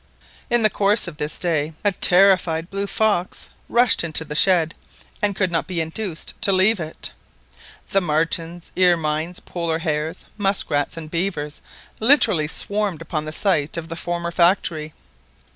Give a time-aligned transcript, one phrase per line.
[0.49, 4.73] In the course of this day a terrified blue fox rushed into the shed,
[5.21, 7.11] and could not be induced to leave it.
[7.89, 11.61] The martens, ermines, polar hares, musk rats, and beavers
[11.99, 14.95] literally swarmed upon the site of the former factory.